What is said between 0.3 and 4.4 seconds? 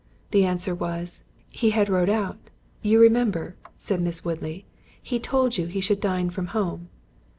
—the answer was—"He had rode out. You remember," said Miss